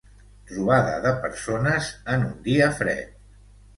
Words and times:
Trobada 0.51 0.95
de 1.03 1.11
persones 1.27 1.91
en 2.15 2.27
un 2.31 2.43
dia 2.49 2.71
fred. 2.81 3.17